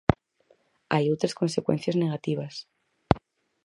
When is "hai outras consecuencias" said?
0.93-1.99